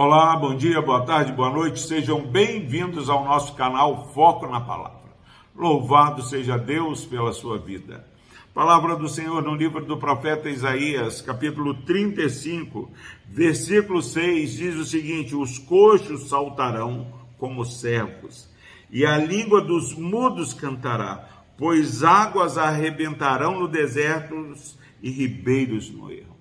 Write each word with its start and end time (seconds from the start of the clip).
Olá, 0.00 0.36
bom 0.36 0.54
dia, 0.54 0.80
boa 0.80 1.04
tarde, 1.04 1.32
boa 1.32 1.50
noite, 1.50 1.80
sejam 1.80 2.24
bem-vindos 2.24 3.10
ao 3.10 3.24
nosso 3.24 3.56
canal 3.56 4.12
Foco 4.14 4.46
na 4.46 4.60
Palavra. 4.60 5.10
Louvado 5.56 6.22
seja 6.22 6.56
Deus 6.56 7.04
pela 7.04 7.32
sua 7.32 7.58
vida. 7.58 8.06
Palavra 8.54 8.94
do 8.94 9.08
Senhor 9.08 9.42
no 9.42 9.56
livro 9.56 9.84
do 9.84 9.96
profeta 9.96 10.48
Isaías, 10.48 11.20
capítulo 11.20 11.74
35, 11.82 12.88
versículo 13.26 14.00
6, 14.00 14.52
diz 14.52 14.76
o 14.76 14.84
seguinte: 14.84 15.34
Os 15.34 15.58
coxos 15.58 16.28
saltarão 16.28 17.12
como 17.36 17.64
servos, 17.64 18.48
e 18.92 19.04
a 19.04 19.18
língua 19.18 19.60
dos 19.60 19.94
mudos 19.94 20.54
cantará, 20.54 21.28
pois 21.58 22.04
águas 22.04 22.56
arrebentarão 22.56 23.58
no 23.58 23.66
deserto 23.66 24.54
e 25.02 25.10
ribeiros 25.10 25.90
no 25.90 26.08
erro. 26.08 26.37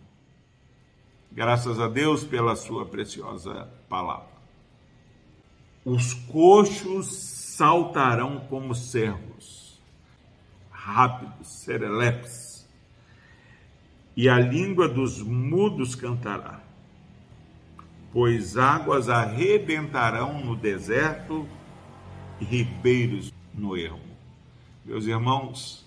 Graças 1.38 1.80
a 1.80 1.88
Deus 1.88 2.24
pela 2.24 2.56
sua 2.56 2.84
preciosa 2.84 3.70
palavra. 3.88 4.36
Os 5.86 6.12
coxos 6.16 7.06
saltarão 7.06 8.40
como 8.50 8.74
servos, 8.74 9.80
rápidos, 10.72 11.48
serelepes, 11.48 12.68
e 14.16 14.28
a 14.28 14.40
língua 14.40 14.90
dos 14.90 15.22
mudos 15.22 15.94
cantará, 15.94 16.60
pois 18.12 18.58
águas 18.58 19.08
arrebentarão 19.08 20.44
no 20.44 20.56
deserto 20.56 21.48
e 22.42 22.46
ribeiros 22.46 23.32
no 23.54 23.78
ermo. 23.78 24.18
Meus 24.84 25.06
irmãos, 25.06 25.87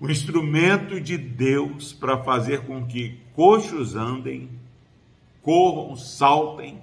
o 0.00 0.08
instrumento 0.08 1.00
de 1.00 1.16
Deus 1.18 1.92
para 1.92 2.22
fazer 2.22 2.62
com 2.66 2.86
que 2.86 3.20
coxos 3.34 3.96
andem, 3.96 4.48
corram, 5.42 5.96
saltem, 5.96 6.80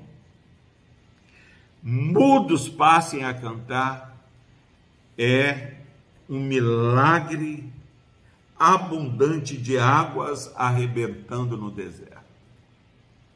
mudos 1.82 2.68
passem 2.68 3.24
a 3.24 3.34
cantar, 3.34 4.18
é 5.18 5.76
um 6.28 6.40
milagre 6.40 7.72
abundante 8.58 9.56
de 9.56 9.78
águas 9.78 10.52
arrebentando 10.56 11.56
no 11.56 11.70
deserto. 11.70 12.16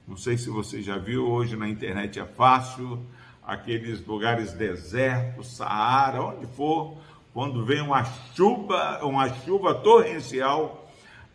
Não 0.07 0.17
sei 0.17 0.37
se 0.37 0.49
você 0.49 0.81
já 0.81 0.97
viu, 0.97 1.27
hoje 1.27 1.55
na 1.55 1.69
internet 1.69 2.19
é 2.19 2.25
fácil, 2.25 2.99
aqueles 3.43 4.05
lugares 4.05 4.53
desertos, 4.53 5.55
Saara, 5.55 6.21
onde 6.21 6.47
for, 6.47 6.97
quando 7.33 7.63
vem 7.63 7.81
uma 7.81 8.03
chuva, 8.35 8.99
uma 9.03 9.29
chuva 9.29 9.75
torrencial, 9.75 10.89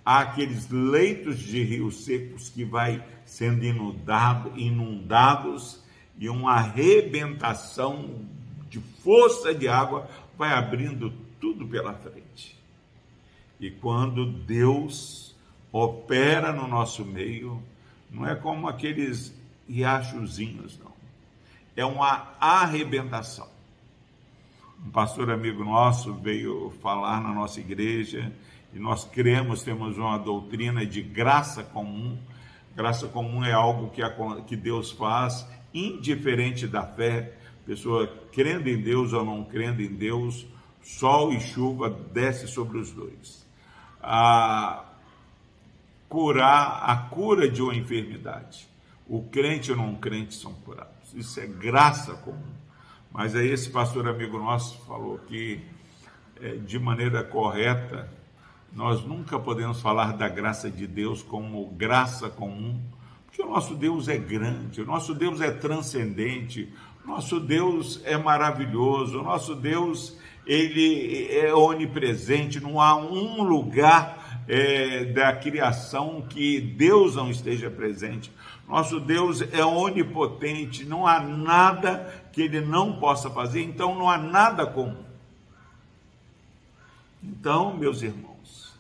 há 0.05 0.21
aqueles 0.21 0.69
leitos 0.69 1.39
de 1.39 1.63
rios 1.63 2.05
secos 2.05 2.49
que 2.49 2.65
vai 2.65 3.03
sendo 3.25 3.65
inundado, 3.65 4.53
inundados 4.57 5.83
e 6.19 6.29
uma 6.29 6.55
arrebentação 6.55 8.27
de 8.69 8.81
força 9.03 9.55
de 9.55 9.69
água 9.69 10.09
vai 10.37 10.53
abrindo 10.53 11.13
tudo 11.41 11.67
pela 11.67 11.95
frente. 11.95 12.59
E 13.61 13.71
quando 13.71 14.27
Deus 14.27 15.35
opera 15.73 16.53
no 16.53 16.67
nosso 16.67 17.05
meio, 17.05 17.63
não 18.11 18.27
é 18.27 18.35
como 18.35 18.69
aqueles 18.69 19.35
riachozinhos, 19.69 20.79
não. 20.79 20.93
É 21.77 21.85
uma 21.85 22.35
arrebentação 22.41 23.49
um 24.85 24.91
pastor 24.91 25.31
amigo 25.31 25.65
nosso 25.65 26.13
veio 26.13 26.71
falar 26.83 27.21
na 27.21 27.33
nossa 27.33 27.59
igreja 27.59 28.31
e 28.73 28.79
nós 28.79 29.05
cremos, 29.05 29.63
temos 29.63 29.97
uma 29.97 30.19
doutrina 30.19 30.85
de 30.85 31.01
graça 31.01 31.63
comum. 31.63 32.19
Graça 32.77 33.09
comum 33.09 33.43
é 33.43 33.53
algo 33.53 33.89
que, 33.91 34.03
a, 34.03 34.11
que 34.47 34.57
Deus 34.57 34.91
faz, 34.91 35.49
indiferente 35.73 36.67
da 36.67 36.83
fé, 36.83 37.35
pessoa 37.65 38.07
crendo 38.31 38.69
em 38.69 38.81
Deus 38.81 39.13
ou 39.15 39.25
não 39.25 39.45
crendo 39.45 39.81
em 39.81 39.89
Deus, 39.95 40.47
sol 40.83 41.33
e 41.33 41.41
chuva 41.41 41.89
desce 41.89 42.47
sobre 42.47 42.77
os 42.77 42.93
dois. 42.93 43.47
A 44.03 44.85
curar 46.09 46.83
a 46.85 46.97
cura 47.09 47.49
de 47.49 47.63
uma 47.63 47.75
enfermidade. 47.75 48.69
O 49.09 49.23
crente 49.23 49.71
ou 49.71 49.79
não 49.79 49.95
crente 49.95 50.35
são 50.35 50.53
curados. 50.53 51.15
Isso 51.15 51.41
é 51.41 51.47
graça 51.47 52.15
comum. 52.17 52.64
Mas 53.15 53.37
aí 53.37 53.49
esse 53.49 53.71
pastor 53.71 54.09
amigo 54.09 54.41
nosso 54.41 54.77
falou 54.89 55.19
que, 55.19 55.61
é, 56.43 56.57
de 56.57 56.81
maneira 56.81 57.23
correta, 57.23 58.13
nós 58.73 59.05
nunca 59.05 59.39
podemos 59.39 59.81
falar 59.81 60.17
da 60.17 60.29
graça 60.29 60.69
de 60.69 60.85
Deus 60.85 61.23
como 61.23 61.65
graça 61.77 62.29
comum, 62.29 62.83
porque 63.25 63.41
o 63.41 63.49
nosso 63.49 63.77
Deus 63.77 64.09
é 64.09 64.19
grande, 64.19 64.83
o 64.83 64.85
nosso 64.85 65.15
Deus 65.15 65.41
é 65.41 65.53
transcendente, 65.53 66.75
o 67.05 67.07
nosso 67.07 67.39
Deus 67.39 68.01
é 68.05 68.17
maravilhoso, 68.17 69.21
o 69.21 69.23
nosso 69.23 69.55
Deus 69.55 70.19
ele 70.45 71.29
é 71.31 71.55
onipresente, 71.55 72.59
não 72.59 72.81
há 72.81 72.97
um 72.97 73.45
lugar 73.45 74.24
é, 74.47 75.05
da 75.07 75.35
criação 75.35 76.23
que 76.23 76.61
Deus 76.61 77.17
não 77.17 77.31
esteja 77.31 77.71
presente. 77.71 78.33
Nosso 78.69 79.01
Deus 79.01 79.43
é 79.53 79.65
onipotente, 79.65 80.85
não 80.85 81.07
há 81.07 81.21
nada 81.21 82.25
que 82.33 82.43
ele 82.43 82.61
não 82.61 82.99
possa 82.99 83.31
fazer, 83.31 83.63
então 83.63 83.95
não 83.95 84.09
há 84.09 84.19
nada 84.19 84.67
comum. 84.67 85.05
Então, 87.23 87.77
meus 87.77 88.03
irmãos, 88.03 88.75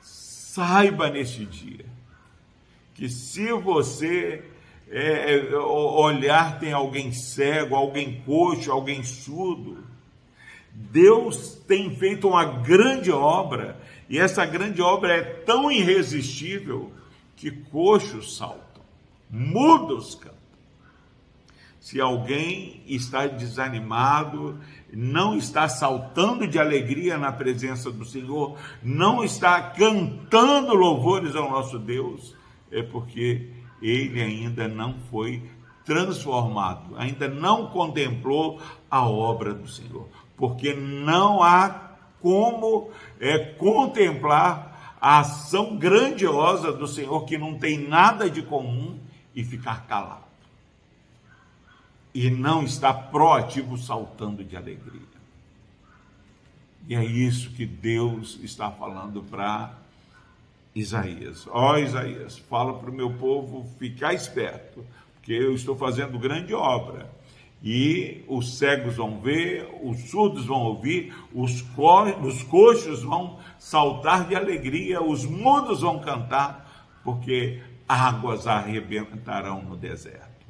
saiba 0.00 1.08
neste 1.08 1.44
dia 1.46 1.86
que 2.94 3.08
se 3.08 3.52
você 3.52 4.44
é, 4.88 5.36
é 5.36 5.56
olhar 5.56 6.58
tem 6.60 6.72
alguém 6.72 7.12
cego, 7.12 7.74
alguém 7.74 8.22
coxo, 8.22 8.70
alguém 8.70 9.02
surdo, 9.02 9.84
Deus 10.74 11.54
tem 11.68 11.94
feito 11.94 12.28
uma 12.28 12.44
grande 12.44 13.12
obra 13.12 13.80
e 14.08 14.18
essa 14.18 14.44
grande 14.44 14.82
obra 14.82 15.14
é 15.14 15.22
tão 15.22 15.70
irresistível 15.70 16.92
que 17.36 17.50
coxos 17.50 18.36
saltam, 18.36 18.82
mudos 19.30 20.16
cantam. 20.16 20.34
Se 21.80 22.00
alguém 22.00 22.82
está 22.86 23.26
desanimado, 23.26 24.58
não 24.92 25.36
está 25.36 25.68
saltando 25.68 26.46
de 26.46 26.58
alegria 26.58 27.18
na 27.18 27.30
presença 27.30 27.90
do 27.90 28.04
Senhor, 28.04 28.56
não 28.82 29.22
está 29.22 29.60
cantando 29.60 30.74
louvores 30.74 31.36
ao 31.36 31.50
nosso 31.50 31.78
Deus, 31.78 32.34
é 32.70 32.82
porque 32.82 33.50
ele 33.82 34.20
ainda 34.22 34.66
não 34.66 34.94
foi 35.10 35.42
transformado, 35.84 36.96
ainda 36.96 37.28
não 37.28 37.66
contemplou 37.66 38.60
a 38.90 39.06
obra 39.06 39.52
do 39.52 39.68
Senhor, 39.68 40.08
porque 40.36 40.74
não 40.74 41.42
há 41.42 41.92
como 42.20 42.90
é, 43.20 43.38
contemplar 43.38 44.96
a 45.00 45.20
ação 45.20 45.76
grandiosa 45.76 46.72
do 46.72 46.86
Senhor 46.86 47.24
que 47.26 47.36
não 47.36 47.58
tem 47.58 47.78
nada 47.78 48.30
de 48.30 48.42
comum 48.42 48.98
e 49.34 49.44
ficar 49.44 49.86
calado. 49.86 50.24
E 52.14 52.30
não 52.30 52.62
está 52.62 52.94
proativo 52.94 53.76
saltando 53.76 54.42
de 54.42 54.56
alegria. 54.56 55.02
E 56.88 56.94
é 56.94 57.04
isso 57.04 57.50
que 57.50 57.66
Deus 57.66 58.38
está 58.42 58.70
falando 58.70 59.22
para 59.22 59.74
Isaías. 60.74 61.46
Ó 61.48 61.72
oh, 61.72 61.78
Isaías, 61.78 62.38
fala 62.38 62.74
para 62.74 62.90
o 62.90 62.94
meu 62.94 63.12
povo 63.14 63.68
ficar 63.78 64.12
esperto, 64.12 64.84
porque 65.14 65.32
eu 65.32 65.54
estou 65.54 65.76
fazendo 65.76 66.18
grande 66.18 66.54
obra 66.54 67.10
e 67.66 68.22
os 68.28 68.58
cegos 68.58 68.96
vão 68.96 69.18
ver, 69.22 69.66
os 69.82 70.10
surdos 70.10 70.44
vão 70.44 70.64
ouvir, 70.64 71.14
os, 71.32 71.62
co 71.62 72.02
os 72.20 72.42
coxos 72.42 73.02
vão 73.02 73.38
saltar 73.58 74.28
de 74.28 74.34
alegria, 74.34 75.02
os 75.02 75.24
mudos 75.24 75.80
vão 75.80 75.98
cantar, 75.98 77.00
porque 77.02 77.62
águas 77.88 78.46
arrebentarão 78.46 79.62
no 79.62 79.78
deserto. 79.78 80.44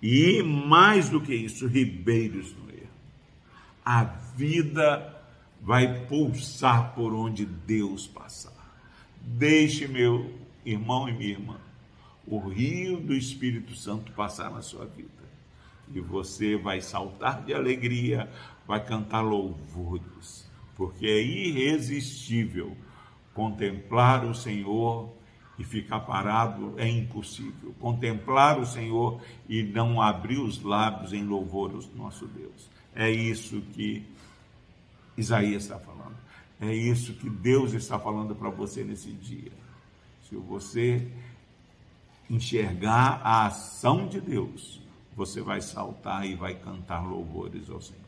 E 0.00 0.42
mais 0.42 1.10
do 1.10 1.20
que 1.20 1.34
isso, 1.34 1.66
ribeiros 1.66 2.56
no 2.56 2.70
erro. 2.70 2.88
A 3.84 4.04
vida 4.34 5.14
vai 5.60 6.06
pulsar 6.06 6.94
por 6.94 7.12
onde 7.12 7.44
Deus 7.44 8.06
passar. 8.06 8.74
Deixe, 9.20 9.86
meu 9.86 10.32
irmão 10.64 11.06
e 11.10 11.12
minha 11.12 11.30
irmã, 11.30 11.56
o 12.26 12.38
rio 12.38 12.96
do 12.96 13.12
Espírito 13.12 13.76
Santo 13.76 14.12
passar 14.12 14.50
na 14.50 14.62
sua 14.62 14.86
vida 14.86 15.22
e 15.94 16.00
você 16.00 16.56
vai 16.56 16.80
saltar 16.80 17.42
de 17.44 17.54
alegria, 17.54 18.30
vai 18.66 18.84
cantar 18.84 19.20
louvores, 19.20 20.50
porque 20.76 21.06
é 21.06 21.22
irresistível 21.22 22.76
contemplar 23.34 24.24
o 24.24 24.34
Senhor 24.34 25.12
e 25.58 25.64
ficar 25.64 26.00
parado 26.00 26.74
é 26.76 26.88
impossível. 26.88 27.74
Contemplar 27.78 28.58
o 28.58 28.66
Senhor 28.66 29.20
e 29.48 29.62
não 29.62 30.00
abrir 30.00 30.38
os 30.38 30.62
lábios 30.62 31.12
em 31.12 31.24
louvor 31.24 31.70
ao 31.70 31.82
nosso 31.96 32.26
Deus. 32.26 32.70
É 32.94 33.10
isso 33.10 33.60
que 33.72 34.04
Isaías 35.16 35.64
está 35.64 35.78
falando. 35.78 36.16
É 36.60 36.72
isso 36.72 37.14
que 37.14 37.28
Deus 37.28 37.72
está 37.72 37.98
falando 37.98 38.34
para 38.34 38.48
você 38.50 38.84
nesse 38.84 39.12
dia. 39.12 39.52
Se 40.28 40.36
você 40.36 41.06
enxergar 42.30 43.20
a 43.22 43.46
ação 43.46 44.06
de 44.06 44.20
Deus, 44.20 44.80
você 45.16 45.40
vai 45.40 45.60
saltar 45.60 46.26
e 46.26 46.34
vai 46.34 46.54
cantar 46.54 47.06
louvores 47.06 47.68
ao 47.70 47.80
Senhor. 47.80 48.00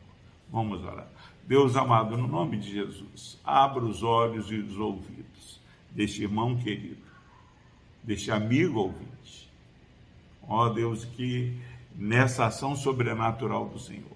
Vamos 0.51 0.83
orar. 0.83 1.07
Deus 1.47 1.75
amado, 1.75 2.17
no 2.17 2.27
nome 2.27 2.57
de 2.57 2.71
Jesus, 2.71 3.39
abra 3.43 3.83
os 3.83 4.01
olhos 4.01 4.49
e 4.51 4.55
os 4.55 4.77
ouvidos 4.77 5.59
deste 5.91 6.23
irmão 6.23 6.57
querido, 6.57 7.05
deste 8.03 8.31
amigo 8.31 8.79
ouvinte. 8.79 9.49
Ó 10.47 10.69
Deus, 10.69 11.05
que 11.05 11.57
nessa 11.95 12.47
ação 12.47 12.75
sobrenatural 12.75 13.67
do 13.69 13.79
Senhor, 13.79 14.14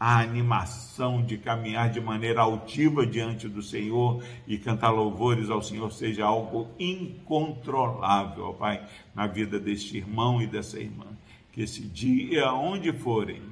a 0.00 0.18
animação 0.20 1.22
de 1.22 1.36
caminhar 1.36 1.90
de 1.90 2.00
maneira 2.00 2.40
altiva 2.40 3.06
diante 3.06 3.46
do 3.46 3.62
Senhor 3.62 4.24
e 4.46 4.56
cantar 4.56 4.88
louvores 4.88 5.50
ao 5.50 5.62
Senhor 5.62 5.92
seja 5.92 6.24
algo 6.24 6.68
incontrolável, 6.78 8.46
ó 8.46 8.52
Pai, 8.54 8.82
na 9.14 9.26
vida 9.26 9.60
deste 9.60 9.98
irmão 9.98 10.40
e 10.40 10.46
dessa 10.46 10.80
irmã. 10.80 11.04
Que 11.52 11.60
esse 11.62 11.82
dia, 11.82 12.50
onde 12.50 12.90
forem, 12.94 13.42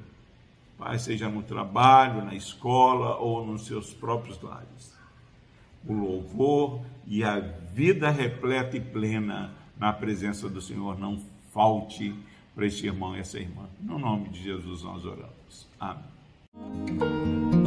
Pai, 0.75 0.97
seja 0.97 1.29
no 1.29 1.43
trabalho, 1.43 2.25
na 2.25 2.33
escola 2.33 3.17
ou 3.17 3.45
nos 3.45 3.67
seus 3.67 3.93
próprios 3.93 4.41
lares, 4.41 4.97
o 5.85 5.93
louvor 5.93 6.81
e 7.05 7.23
a 7.23 7.39
vida 7.39 8.09
repleta 8.09 8.75
e 8.75 8.81
plena 8.81 9.53
na 9.77 9.93
presença 9.93 10.49
do 10.49 10.61
Senhor 10.61 10.97
não 10.97 11.21
falte 11.53 12.15
para 12.55 12.65
este 12.65 12.87
irmão 12.87 13.15
e 13.15 13.19
essa 13.19 13.37
irmã. 13.37 13.69
No 13.79 13.99
nome 13.99 14.29
de 14.29 14.41
Jesus 14.41 14.81
nós 14.81 15.05
oramos. 15.05 15.67
Amém. 15.79 16.19
You 16.61 17.58